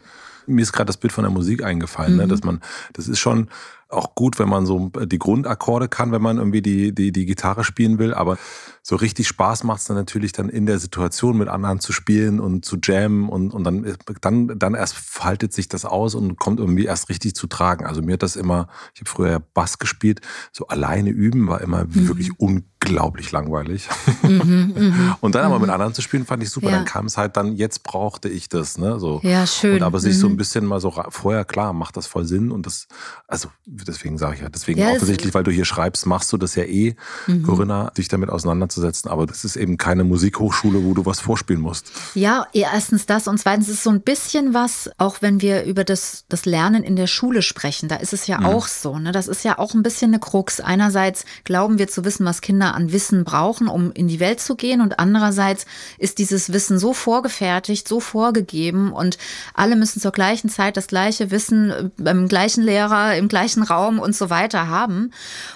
[0.48, 2.30] mir ist gerade das Bild von der Musik eingefallen, ne, mhm.
[2.30, 2.62] ne, dass man,
[2.94, 3.50] das ist schon,
[3.94, 7.64] auch gut, wenn man so die Grundakkorde kann, wenn man irgendwie die, die, die Gitarre
[7.64, 8.14] spielen will.
[8.14, 8.38] Aber
[8.86, 12.42] so richtig Spaß macht es dann natürlich dann in der Situation mit anderen zu spielen
[12.42, 16.60] und zu jammen und, und dann, dann, dann erst faltet sich das aus und kommt
[16.60, 17.86] irgendwie erst richtig zu tragen.
[17.86, 20.20] Also mir hat das immer, ich habe früher Bass gespielt,
[20.52, 22.10] so alleine üben war immer mhm.
[22.10, 23.88] wirklich unglaublich langweilig.
[24.22, 25.74] Mhm, mh, und dann aber mit mhm.
[25.76, 26.70] anderen zu spielen, fand ich super.
[26.70, 26.76] Ja.
[26.76, 29.00] Dann kam es halt dann, jetzt brauchte ich das, ne?
[29.00, 29.22] So.
[29.24, 29.76] Ja, schön.
[29.76, 30.38] Und aber sich so ein mhm.
[30.38, 32.90] bisschen mal so vorher klar, macht das voll Sinn und das,
[33.30, 36.56] also deswegen sage ich ja, deswegen ja, offensichtlich, weil du hier schreibst, machst du das
[36.56, 37.44] ja eh, mhm.
[37.44, 38.73] Corinna, dich damit auseinanderzusetzen.
[39.06, 41.92] Aber das ist eben keine Musikhochschule, wo du was vorspielen musst.
[42.16, 46.26] Ja, erstens das und zweitens ist so ein bisschen was, auch wenn wir über das,
[46.30, 48.46] das Lernen in der Schule sprechen, da ist es ja mhm.
[48.48, 48.98] auch so.
[48.98, 49.12] Ne?
[49.12, 50.60] Das ist ja auch ein bisschen eine Krux.
[50.60, 54.56] Einerseits glauben wir zu wissen, was Kinder an Wissen brauchen, um in die Welt zu
[54.56, 54.82] gehen.
[54.82, 55.66] Und andererseits
[55.98, 59.18] ist dieses Wissen so vorgefertigt, so vorgegeben und
[59.54, 63.74] alle müssen zur gleichen Zeit das gleiche Wissen äh, beim gleichen Lehrer, im gleichen Raum
[63.84, 65.12] Raum und so weiter haben.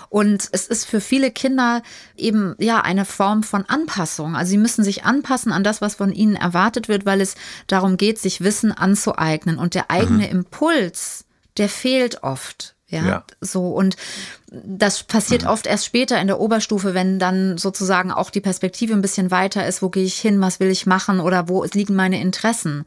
[0.10, 1.82] Und es ist für viele Kinder
[2.16, 4.36] eben ja eine Form von Anpassung.
[4.36, 7.36] Also sie müssen sich anpassen an das, was von ihnen erwartet wird, weil es
[7.68, 9.58] darum geht, sich Wissen anzueignen.
[9.58, 10.32] Und der eigene mhm.
[10.32, 11.26] Impuls,
[11.58, 12.76] der fehlt oft.
[12.90, 13.98] Ja, ja, so und
[14.50, 15.50] das passiert mhm.
[15.50, 19.68] oft erst später in der Oberstufe, wenn dann sozusagen auch die Perspektive ein bisschen weiter
[19.68, 22.86] ist, wo gehe ich hin, was will ich machen oder wo liegen meine Interessen.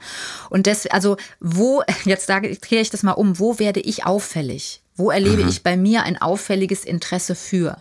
[0.48, 4.80] Und das, also wo, jetzt sage, drehe ich das mal um, wo werde ich auffällig?
[5.00, 5.48] Wo erlebe mhm.
[5.48, 7.78] ich bei mir ein auffälliges Interesse für?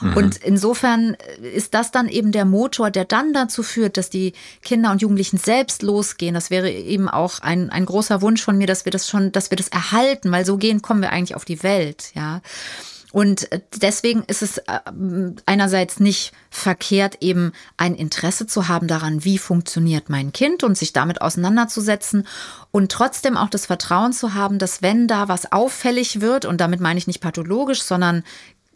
[0.00, 0.16] Mhm.
[0.16, 4.90] Und insofern ist das dann eben der Motor, der dann dazu führt, dass die Kinder
[4.90, 6.34] und Jugendlichen selbst losgehen.
[6.34, 9.50] Das wäre eben auch ein, ein großer Wunsch von mir, dass wir das schon, dass
[9.50, 12.42] wir das erhalten, weil so gehen kommen wir eigentlich auf die Welt, ja.
[13.12, 14.80] Und äh, deswegen ist es äh,
[15.46, 20.92] einerseits nicht verkehrt, eben ein Interesse zu haben daran, wie funktioniert mein Kind und sich
[20.92, 22.26] damit auseinanderzusetzen
[22.70, 26.80] und trotzdem auch das Vertrauen zu haben, dass wenn da was auffällig wird, und damit
[26.80, 28.24] meine ich nicht pathologisch, sondern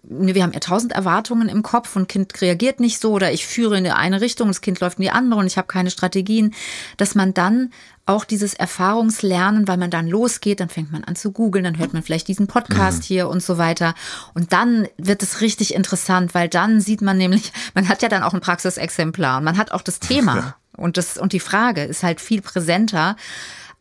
[0.02, 3.78] wir haben ja tausend Erwartungen im Kopf und Kind reagiert nicht so oder ich führe
[3.78, 6.54] in die eine Richtung, das Kind läuft in die andere und ich habe keine Strategien,
[6.96, 7.70] dass man dann
[8.06, 11.92] auch dieses Erfahrungslernen, weil man dann losgeht, dann fängt man an zu googeln, dann hört
[11.92, 13.06] man vielleicht diesen Podcast mhm.
[13.06, 13.94] hier und so weiter.
[14.34, 18.22] Und dann wird es richtig interessant, weil dann sieht man nämlich, man hat ja dann
[18.22, 20.36] auch ein Praxisexemplar und man hat auch das Thema.
[20.36, 20.56] Ja.
[20.76, 23.16] Und, das, und die Frage ist halt viel präsenter,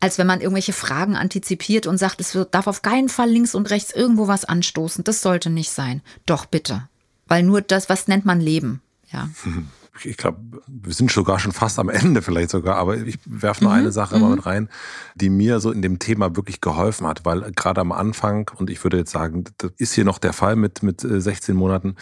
[0.00, 3.70] als wenn man irgendwelche Fragen antizipiert und sagt, es darf auf keinen Fall links und
[3.70, 5.04] rechts irgendwo was anstoßen.
[5.04, 6.00] Das sollte nicht sein.
[6.26, 6.88] Doch bitte.
[7.28, 8.80] Weil nur das, was nennt man Leben?
[9.12, 9.28] Ja.
[10.04, 13.72] ich glaube, wir sind sogar schon fast am Ende vielleicht sogar, aber ich werfe nur
[13.72, 13.80] mhm.
[13.80, 14.22] eine Sache mhm.
[14.22, 14.68] mal mit rein,
[15.14, 18.82] die mir so in dem Thema wirklich geholfen hat, weil gerade am Anfang, und ich
[18.82, 21.96] würde jetzt sagen, das ist hier noch der Fall mit, mit 16 äh, Monaten,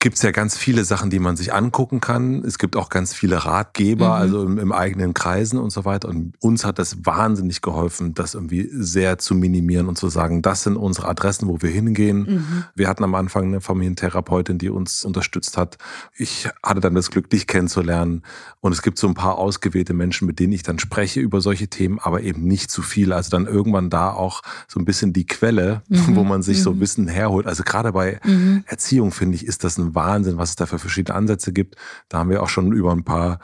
[0.00, 2.42] gibt es ja ganz viele Sachen, die man sich angucken kann.
[2.42, 4.12] Es gibt auch ganz viele Ratgeber, mhm.
[4.12, 6.08] also im, im, eigenen Kreisen und so weiter.
[6.08, 10.62] Und uns hat das wahnsinnig geholfen, das irgendwie sehr zu minimieren und zu sagen, das
[10.62, 12.18] sind unsere Adressen, wo wir hingehen.
[12.18, 12.64] Mhm.
[12.74, 15.76] Wir hatten am Anfang eine Familientherapeutin, die uns unterstützt hat.
[16.16, 18.22] Ich hatte dann das Glück, dich kennenzulernen.
[18.60, 21.68] Und es gibt so ein paar ausgewählte Menschen, mit denen ich dann spreche über solche
[21.68, 23.12] Themen, aber eben nicht zu viel.
[23.12, 26.16] Also dann irgendwann da auch so ein bisschen die Quelle, mhm.
[26.16, 26.80] wo man sich so mhm.
[26.80, 27.46] Wissen herholt.
[27.46, 28.64] Also gerade bei mhm.
[28.66, 31.76] Erziehung, finde ich, ist das ein Wahnsinn, was es da für verschiedene Ansätze gibt.
[32.08, 33.38] Da haben wir auch schon über ein paar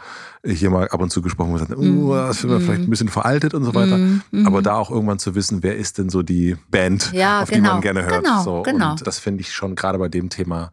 [0.44, 2.64] hier mal ab und zu gesprochen, wo wir sagen, uh, das wird mm.
[2.64, 3.98] vielleicht ein bisschen veraltet und so weiter.
[3.98, 4.46] Mm.
[4.46, 7.62] Aber da auch irgendwann zu wissen, wer ist denn so die Band, ja, auf genau.
[7.62, 8.24] die man gerne hört.
[8.24, 8.62] Genau, so.
[8.62, 8.92] genau.
[8.92, 10.70] Und das finde ich schon gerade bei dem Thema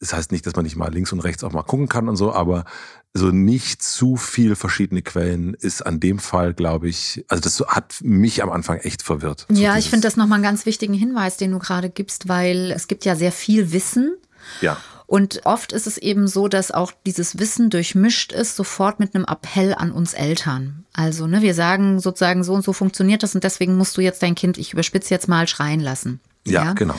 [0.00, 2.16] das heißt nicht, dass man nicht mal links und rechts auch mal gucken kann und
[2.16, 2.64] so, aber
[3.12, 7.96] so nicht zu viel verschiedene Quellen ist an dem Fall, glaube ich, also das hat
[8.02, 9.46] mich am Anfang echt verwirrt.
[9.50, 12.88] Ja, ich finde das nochmal einen ganz wichtigen Hinweis, den du gerade gibst, weil es
[12.88, 14.14] gibt ja sehr viel Wissen.
[14.60, 14.76] Ja.
[15.06, 19.24] Und oft ist es eben so, dass auch dieses Wissen durchmischt ist, sofort mit einem
[19.24, 20.84] Appell an uns Eltern.
[20.92, 24.22] Also, ne, wir sagen sozusagen, so und so funktioniert das und deswegen musst du jetzt
[24.22, 26.20] dein Kind, ich überspitze jetzt mal, schreien lassen.
[26.46, 26.72] Ja, ja?
[26.74, 26.94] genau.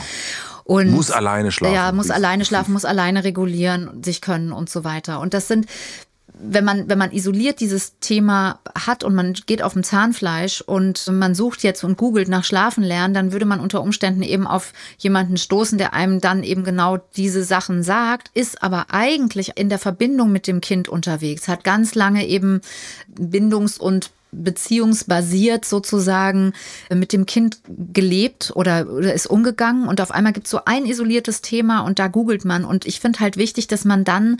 [0.64, 1.74] Und, muss alleine schlafen.
[1.74, 5.20] Ja, muss alleine schlafen, muss alleine regulieren, sich können und so weiter.
[5.20, 5.66] Und das sind,
[6.44, 11.06] wenn man, wenn man isoliert dieses Thema hat und man geht auf dem Zahnfleisch und
[11.10, 14.72] man sucht jetzt und googelt nach Schlafen lernen, dann würde man unter Umständen eben auf
[14.98, 19.78] jemanden stoßen, der einem dann eben genau diese Sachen sagt, ist aber eigentlich in der
[19.78, 22.60] Verbindung mit dem Kind unterwegs, hat ganz lange eben
[23.08, 26.54] Bindungs- und beziehungsbasiert sozusagen
[26.92, 27.58] mit dem Kind
[27.92, 31.98] gelebt oder, oder ist umgegangen und auf einmal gibt es so ein isoliertes Thema und
[31.98, 32.64] da googelt man.
[32.64, 34.38] Und ich finde halt wichtig, dass man dann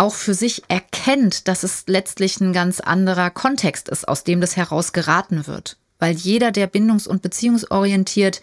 [0.00, 4.56] auch für sich erkennt, dass es letztlich ein ganz anderer Kontext ist, aus dem das
[4.56, 5.76] heraus geraten wird.
[5.98, 8.40] Weil jeder, der bindungs- und beziehungsorientiert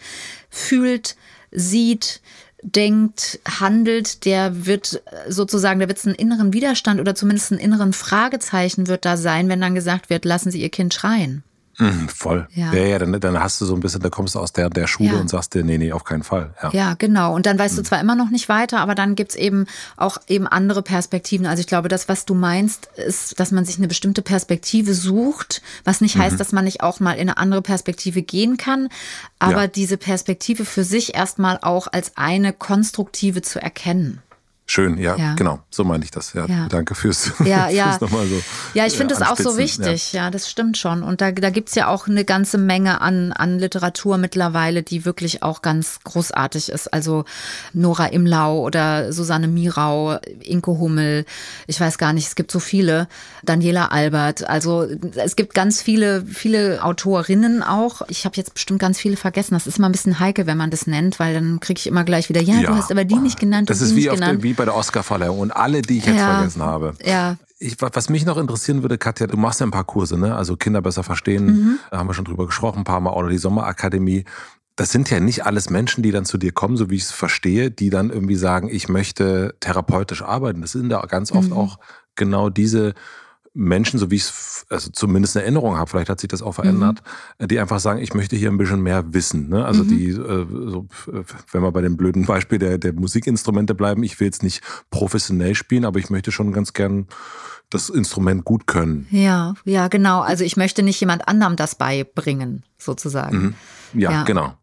[0.48, 1.16] fühlt,
[1.50, 2.20] sieht,
[2.62, 7.92] denkt, handelt, der wird sozusagen, da wird es einen inneren Widerstand oder zumindest einen inneren
[7.92, 11.42] Fragezeichen wird da sein, wenn dann gesagt wird, lassen Sie Ihr Kind schreien.
[11.78, 12.48] Mhm, voll.
[12.54, 12.72] Ja.
[12.72, 14.88] ja, ja, dann, dann hast du so ein bisschen, da kommst du aus der, der
[14.88, 15.20] Schule ja.
[15.20, 16.52] und sagst dir, nee, nee, auf keinen Fall.
[16.62, 17.34] Ja, ja genau.
[17.34, 17.78] Und dann weißt mhm.
[17.78, 21.46] du zwar immer noch nicht weiter, aber dann gibt's eben auch eben andere Perspektiven.
[21.46, 25.62] Also ich glaube, das, was du meinst, ist, dass man sich eine bestimmte Perspektive sucht,
[25.84, 26.22] was nicht mhm.
[26.22, 28.88] heißt, dass man nicht auch mal in eine andere Perspektive gehen kann,
[29.38, 34.20] aber diese Perspektive für sich erstmal auch als eine konstruktive zu erkennen.
[34.70, 35.60] Schön, ja, ja, genau.
[35.70, 36.34] So meine ich das.
[36.34, 36.68] Ja, ja.
[36.68, 37.88] danke fürs, ja, ja.
[37.88, 38.38] fürs nochmal so.
[38.74, 40.12] Ja, ich finde das auch so wichtig.
[40.12, 40.24] Ja.
[40.24, 41.02] ja, das stimmt schon.
[41.02, 45.06] Und da, da gibt es ja auch eine ganze Menge an, an Literatur mittlerweile, die
[45.06, 46.92] wirklich auch ganz großartig ist.
[46.92, 47.24] Also
[47.72, 51.24] Nora Imlau oder Susanne Mirau, Inke Hummel,
[51.66, 53.08] ich weiß gar nicht, es gibt so viele.
[53.44, 54.46] Daniela Albert.
[54.46, 58.02] Also es gibt ganz viele, viele Autorinnen auch.
[58.08, 59.54] Ich habe jetzt bestimmt ganz viele vergessen.
[59.54, 62.04] Das ist immer ein bisschen heikel, wenn man das nennt, weil dann kriege ich immer
[62.04, 63.70] gleich wieder, ja, du hast aber die nicht genannt.
[63.70, 66.34] Das ist wie, auf der, wie bei der Oscarverleihung und alle, die ich jetzt ja,
[66.36, 66.94] vergessen habe.
[67.04, 67.36] Ja.
[67.58, 70.36] Ich, was mich noch interessieren würde, Katja, du machst ja ein paar Kurse, ne?
[70.36, 71.78] Also Kinder besser verstehen, mhm.
[71.90, 74.24] da haben wir schon drüber gesprochen, ein paar Mal, oder die Sommerakademie.
[74.76, 77.10] Das sind ja nicht alles Menschen, die dann zu dir kommen, so wie ich es
[77.10, 80.60] verstehe, die dann irgendwie sagen, ich möchte therapeutisch arbeiten.
[80.60, 81.56] Das sind da ganz oft mhm.
[81.56, 81.78] auch
[82.14, 82.94] genau diese
[83.58, 86.52] Menschen, so wie ich es also zumindest eine Erinnerung habe, vielleicht hat sich das auch
[86.52, 87.02] verändert,
[87.38, 87.48] mhm.
[87.48, 89.48] die einfach sagen, ich möchte hier ein bisschen mehr wissen.
[89.48, 89.64] Ne?
[89.64, 89.88] Also mhm.
[89.88, 90.86] die, äh, so,
[91.52, 95.54] wenn wir bei dem blöden Beispiel der, der Musikinstrumente bleiben, ich will jetzt nicht professionell
[95.54, 97.08] spielen, aber ich möchte schon ganz gern
[97.70, 99.06] das Instrument gut können.
[99.10, 100.20] Ja, ja, genau.
[100.20, 103.38] Also ich möchte nicht jemand anderem das beibringen, sozusagen.
[103.38, 103.54] Mhm.
[104.00, 104.54] Ja, ja, genau.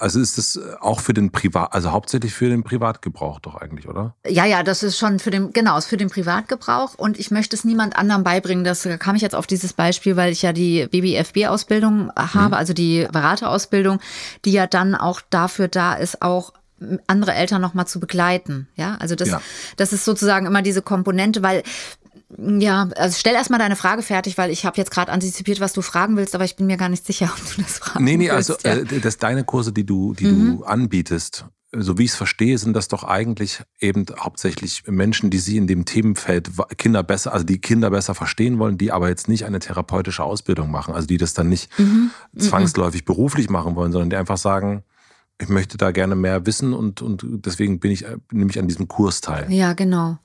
[0.00, 4.14] Also ist das auch für den Privat, also hauptsächlich für den Privatgebrauch doch eigentlich, oder?
[4.26, 7.54] Ja, ja, das ist schon für den, genau, ist für den Privatgebrauch und ich möchte
[7.54, 8.64] es niemand anderem beibringen.
[8.64, 12.54] Das kam ich jetzt auf dieses Beispiel, weil ich ja die BBFB-Ausbildung habe, mhm.
[12.54, 14.00] also die Beraterausbildung,
[14.44, 16.52] die ja dann auch dafür da ist, auch
[17.06, 18.68] andere Eltern nochmal zu begleiten.
[18.74, 19.42] Ja, also das, ja.
[19.76, 21.62] das ist sozusagen immer diese Komponente, weil
[22.38, 25.82] ja, also stell erstmal deine Frage fertig, weil ich habe jetzt gerade antizipiert, was du
[25.82, 28.30] fragen willst, aber ich bin mir gar nicht sicher, ob du das fragen Nee, nee,
[28.30, 28.76] willst, also ja.
[28.76, 30.58] äh, das deine Kurse, die du, die mhm.
[30.58, 35.38] du anbietest, so wie ich es verstehe, sind das doch eigentlich eben hauptsächlich Menschen, die
[35.38, 39.28] sie in dem Themenfeld Kinder besser, also die Kinder besser verstehen wollen, die aber jetzt
[39.28, 42.10] nicht eine therapeutische Ausbildung machen, also die das dann nicht mhm.
[42.32, 42.40] mhm.
[42.40, 43.06] zwangsläufig mhm.
[43.06, 44.82] beruflich machen wollen, sondern die einfach sagen,
[45.40, 48.88] ich möchte da gerne mehr wissen und, und deswegen bin ich, nehme ich an diesem
[48.88, 49.50] Kurs teil.
[49.50, 50.18] Ja, genau.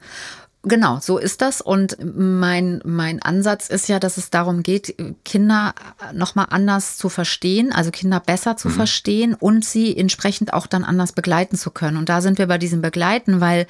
[0.67, 1.61] Genau, so ist das.
[1.61, 5.75] Und mein, mein Ansatz ist ja, dass es darum geht, Kinder
[6.11, 8.73] nochmal anders zu verstehen, also Kinder besser zu mhm.
[8.73, 11.97] verstehen und sie entsprechend auch dann anders begleiten zu können.
[11.97, 13.67] Und da sind wir bei diesem Begleiten, weil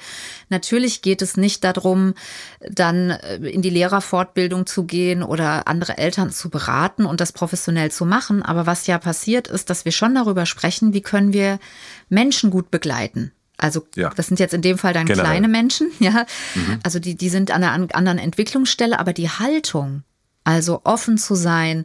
[0.48, 2.14] natürlich geht es nicht darum,
[2.66, 7.90] dann äh, in die Lehrerfortbildung zu gehen oder andere Eltern zu beraten und das professionell
[7.90, 8.42] zu machen.
[8.42, 11.58] Aber was ja passiert ist, dass wir schon darüber sprechen, wie können wir
[12.08, 13.32] Menschen gut begleiten.
[13.58, 14.10] Also ja.
[14.14, 15.24] das sind jetzt in dem Fall dann Generell.
[15.24, 16.26] kleine Menschen, ja.
[16.54, 16.78] Mhm.
[16.82, 20.02] Also die, die sind an einer anderen Entwicklungsstelle, aber die Haltung,
[20.46, 21.84] also offen zu sein,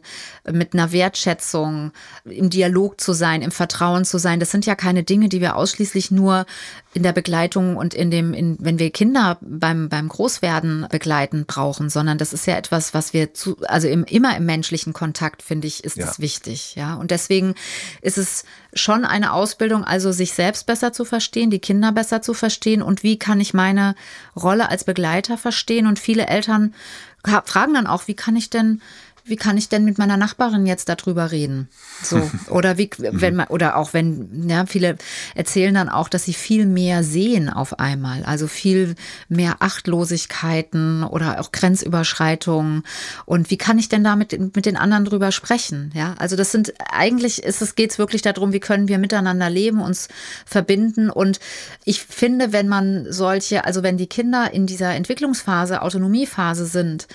[0.50, 1.90] mit einer Wertschätzung,
[2.24, 4.38] im Dialog zu sein, im Vertrauen zu sein.
[4.38, 6.46] Das sind ja keine Dinge, die wir ausschließlich nur
[6.94, 11.90] in der Begleitung und in dem, in, wenn wir Kinder beim, beim Großwerden begleiten brauchen,
[11.90, 15.66] sondern das ist ja etwas, was wir zu, also im, immer im menschlichen Kontakt, finde
[15.66, 16.12] ich, ist ja.
[16.18, 16.76] wichtig.
[16.76, 16.94] Ja.
[16.94, 17.56] Und deswegen
[18.00, 18.44] ist es
[18.74, 23.02] schon eine Ausbildung, also sich selbst besser zu verstehen, die Kinder besser zu verstehen und
[23.02, 23.96] wie kann ich meine
[24.36, 25.88] Rolle als Begleiter verstehen.
[25.88, 26.74] Und viele Eltern
[27.24, 28.80] fragen dann auch, wie kann ich denn
[29.24, 31.68] wie kann ich denn mit meiner Nachbarin jetzt darüber reden?
[32.02, 34.96] So, oder wie, wenn man, oder auch wenn, ja, viele
[35.34, 38.24] erzählen dann auch, dass sie viel mehr sehen auf einmal.
[38.24, 38.96] Also viel
[39.28, 42.82] mehr Achtlosigkeiten oder auch Grenzüberschreitungen.
[43.24, 45.92] Und wie kann ich denn da mit, mit den anderen drüber sprechen?
[45.94, 49.50] Ja, also das sind, eigentlich ist es, geht es wirklich darum, wie können wir miteinander
[49.50, 50.08] leben, uns
[50.46, 51.10] verbinden.
[51.10, 51.38] Und
[51.84, 57.06] ich finde, wenn man solche, also wenn die Kinder in dieser Entwicklungsphase, Autonomiephase sind,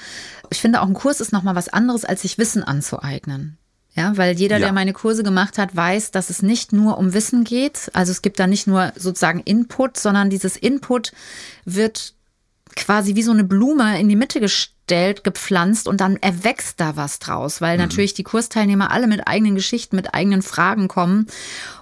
[0.50, 3.58] ich finde auch ein Kurs ist nochmal was anderes, als sich Wissen anzueignen.
[3.98, 4.66] Ja, weil jeder, ja.
[4.66, 7.90] der meine Kurse gemacht hat, weiß, dass es nicht nur um Wissen geht.
[7.94, 11.14] Also es gibt da nicht nur sozusagen Input, sondern dieses Input
[11.66, 12.14] wird
[12.76, 17.18] quasi wie so eine Blume in die Mitte gestellt, gepflanzt und dann erwächst da was
[17.18, 17.84] draus, weil mhm.
[17.84, 21.26] natürlich die Kursteilnehmer alle mit eigenen Geschichten, mit eigenen Fragen kommen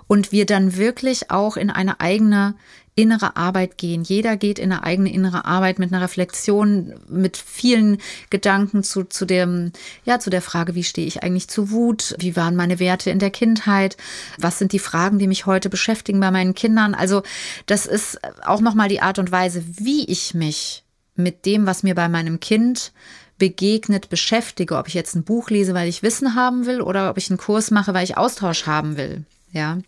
[0.08, 2.56] und wir dann wirklich auch in eine eigene
[2.96, 4.04] innere Arbeit gehen.
[4.04, 7.98] Jeder geht in eine eigene innere Arbeit mit einer Reflexion, mit vielen
[8.30, 9.74] Gedanken zu, zu dem,
[10.06, 12.16] ja, zu der Frage, wie stehe ich eigentlich zu Wut?
[12.20, 13.98] Wie waren meine Werte in der Kindheit?
[14.40, 16.96] Was sind die Fragen, die mich heute beschäftigen bei meinen Kindern?
[16.96, 17.24] Also,
[17.66, 20.84] das ist auch nochmal die Art und Weise, wie ich mich
[21.16, 22.94] mit dem, was mir bei meinem Kind
[23.38, 27.18] begegnet, beschäftige, ob ich jetzt ein Buch lese, weil ich Wissen haben will oder ob
[27.18, 29.26] ich einen Kurs mache, weil ich Austausch haben will.
[29.52, 29.80] Ja.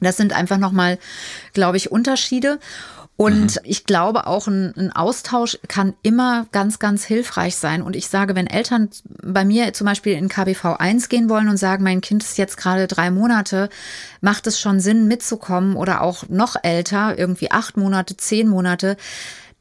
[0.00, 0.98] Das sind einfach nochmal,
[1.52, 2.58] glaube ich, Unterschiede.
[3.16, 3.60] Und mhm.
[3.62, 7.80] ich glaube auch, ein, ein, Austausch kann immer ganz, ganz hilfreich sein.
[7.80, 8.90] Und ich sage, wenn Eltern
[9.22, 12.56] bei mir zum Beispiel in KBV 1 gehen wollen und sagen, mein Kind ist jetzt
[12.56, 13.68] gerade drei Monate,
[14.20, 18.96] macht es schon Sinn mitzukommen oder auch noch älter, irgendwie acht Monate, zehn Monate,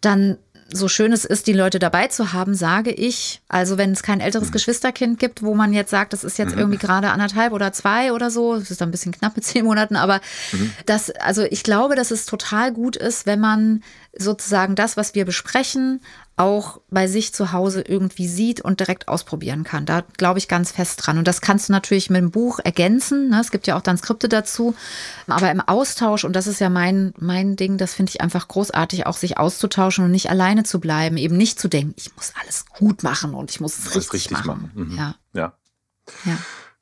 [0.02, 0.38] dann
[0.74, 4.20] so schön es ist, die Leute dabei zu haben, sage ich, also wenn es kein
[4.20, 4.54] älteres mhm.
[4.54, 6.60] Geschwisterkind gibt, wo man jetzt sagt, das ist jetzt mhm.
[6.60, 9.96] irgendwie gerade anderthalb oder zwei oder so, das ist ein bisschen knapp mit zehn Monaten,
[9.96, 10.20] aber
[10.52, 10.72] mhm.
[10.86, 13.84] das, also ich glaube, dass es total gut ist, wenn man
[14.18, 16.02] sozusagen das, was wir besprechen,
[16.36, 19.86] auch bei sich zu Hause irgendwie sieht und direkt ausprobieren kann.
[19.86, 21.20] Da glaube ich ganz fest dran.
[21.20, 23.30] Und das kannst du natürlich mit dem Buch ergänzen.
[23.30, 23.40] Ne?
[23.40, 24.74] Es gibt ja auch dann Skripte dazu.
[25.28, 29.06] Aber im Austausch, und das ist ja mein, mein Ding, das finde ich einfach großartig,
[29.06, 31.18] auch sich auszutauschen und nicht alleine zu bleiben.
[31.18, 34.32] Eben nicht zu denken, ich muss alles gut machen und ich muss es richtig, richtig,
[34.32, 34.48] machen.
[34.48, 34.72] machen.
[34.74, 34.98] Mhm.
[34.98, 35.16] Ja.
[35.34, 35.54] ja.
[36.26, 36.38] ja.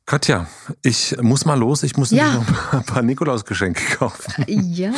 [0.05, 0.47] Katja,
[0.81, 1.83] ich muss mal los.
[1.83, 2.33] Ich muss ja.
[2.33, 4.45] noch ein paar Nikolausgeschenke kaufen.
[4.47, 4.91] Ja.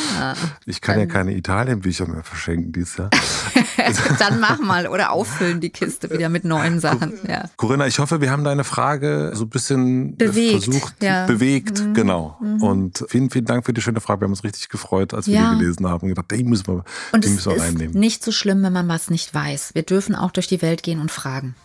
[0.66, 3.10] Ich kann ja keine Italienbücher mehr verschenken dieses Jahr.
[4.20, 7.14] Dann mach mal oder auffüllen die Kiste wieder mit neuen Sachen.
[7.28, 7.50] Ja.
[7.58, 11.26] Corinna, ich hoffe, wir haben deine Frage so ein bisschen bewegt, versucht, ja.
[11.26, 11.94] bewegt, mhm.
[11.94, 12.38] genau.
[12.42, 12.64] Mhm.
[12.64, 14.22] Und vielen, vielen Dank für die schöne Frage.
[14.22, 15.52] Wir haben uns richtig gefreut, als wir ja.
[15.52, 17.90] die gelesen haben und gedacht, die müssen wir, und die müssen wir reinnehmen.
[17.90, 19.76] Ist nicht so schlimm, wenn man was nicht weiß.
[19.76, 21.56] Wir dürfen auch durch die Welt gehen und fragen.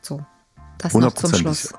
[0.00, 0.24] So.
[0.78, 1.74] Das noch zum Schluss.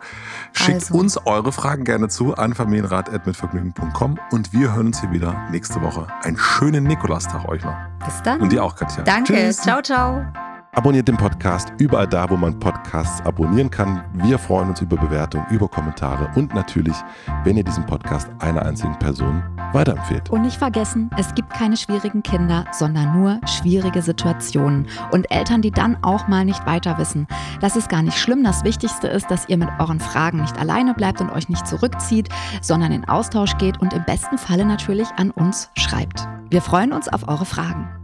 [0.52, 0.94] Schickt also.
[0.96, 6.08] uns eure Fragen gerne zu an familienrat.mitvergnügen.com und wir hören uns hier wieder nächste Woche.
[6.24, 7.76] Einen schönen Nikolaustag euch noch.
[8.06, 8.42] Bis dann.
[8.42, 9.04] Und dir auch, Katja.
[9.04, 9.34] Danke.
[9.34, 9.58] Tschüss.
[9.58, 10.26] Ciao, ciao.
[10.74, 14.04] Abonniert den Podcast überall da, wo man Podcasts abonnieren kann.
[14.14, 16.96] Wir freuen uns über Bewertungen, über Kommentare und natürlich,
[17.44, 20.30] wenn ihr diesen Podcast einer einzigen Person weiterempfehlt.
[20.30, 25.72] Und nicht vergessen, es gibt keine schwierigen Kinder, sondern nur schwierige Situationen und Eltern, die
[25.72, 27.28] dann auch mal nicht weiter wissen.
[27.62, 28.44] Das ist gar nicht schlimm.
[28.44, 32.30] Das Wichtigste ist, dass ihr mit euren Fragen nicht alleine bleibt und euch nicht zurückzieht,
[32.62, 36.28] sondern in Austausch geht und im besten Falle natürlich an uns schreibt.
[36.50, 37.99] Wir freuen uns auf eure Fragen.